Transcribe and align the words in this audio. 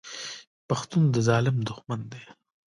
پښتون 0.67 1.03
د 1.13 1.15
ظالم 1.27 1.57
دښمن 1.69 2.01
دی. 2.11 2.23